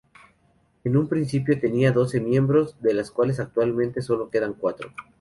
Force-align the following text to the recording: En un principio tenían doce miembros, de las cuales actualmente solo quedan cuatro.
En 0.83 0.97
un 0.97 1.07
principio 1.07 1.59
tenían 1.59 1.93
doce 1.93 2.19
miembros, 2.19 2.75
de 2.81 2.95
las 2.95 3.11
cuales 3.11 3.39
actualmente 3.39 4.01
solo 4.01 4.31
quedan 4.31 4.55
cuatro. 4.55 4.91